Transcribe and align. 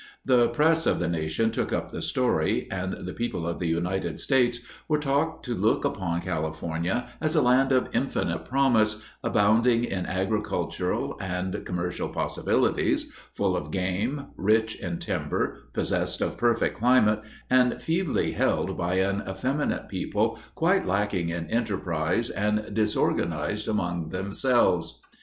The 0.25 0.47
press 0.49 0.87
of 0.87 0.97
the 0.97 1.07
nation 1.07 1.51
took 1.51 1.71
up 1.71 1.91
the 1.91 2.01
story, 2.01 2.67
and 2.71 2.93
the 3.05 3.13
people 3.13 3.45
of 3.45 3.59
the 3.59 3.67
United 3.67 4.19
States 4.19 4.59
were 4.87 4.97
taught 4.97 5.43
to 5.43 5.53
look 5.53 5.85
upon 5.85 6.21
California 6.23 7.07
as 7.21 7.35
a 7.35 7.41
land 7.43 7.71
of 7.71 7.87
infinite 7.93 8.43
promise, 8.45 9.03
abounding 9.23 9.83
in 9.83 10.07
agricultural 10.07 11.15
and 11.21 11.63
commercial 11.67 12.09
possibilities, 12.09 13.13
full 13.35 13.55
of 13.55 13.69
game, 13.69 14.29
rich 14.37 14.75
in 14.75 14.97
timber, 14.97 15.69
possessed 15.71 16.19
of 16.19 16.35
perfect 16.35 16.79
climate, 16.79 17.19
and 17.47 17.79
feebly 17.79 18.31
held 18.31 18.75
by 18.75 18.95
an 18.95 19.21
effeminate 19.29 19.87
people 19.87 20.39
quite 20.55 20.87
lacking 20.87 21.29
in 21.29 21.45
enterprise 21.51 22.31
and 22.31 22.73
disorganized 22.73 23.67
among 23.67 24.09
themselves. 24.09 24.99